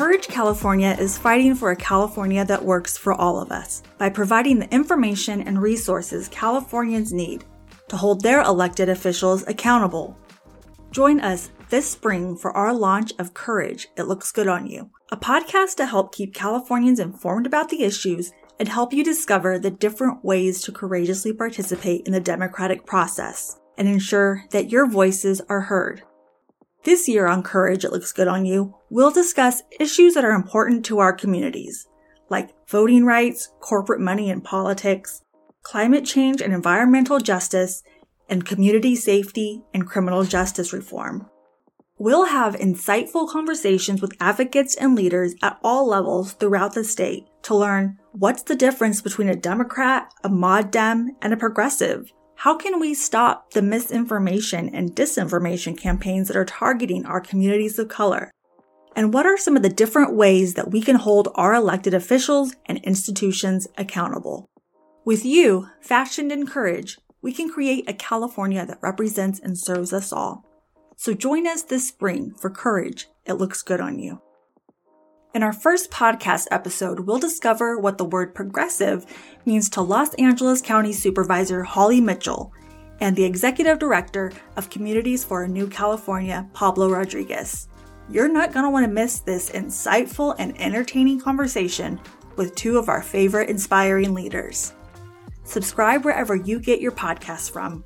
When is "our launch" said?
12.56-13.12